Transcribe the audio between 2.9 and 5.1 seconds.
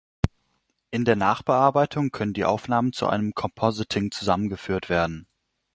zu einem Compositing zusammengeführt